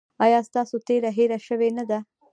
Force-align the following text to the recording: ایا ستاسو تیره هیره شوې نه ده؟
ایا 0.25 0.39
ستاسو 0.49 0.75
تیره 0.87 1.09
هیره 1.17 1.39
شوې 1.47 1.69
نه 1.77 1.83
ده؟ 1.89 1.99